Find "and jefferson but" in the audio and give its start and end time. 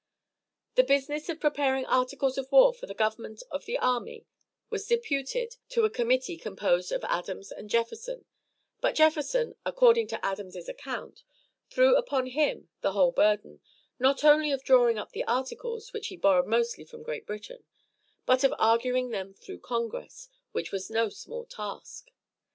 7.51-8.95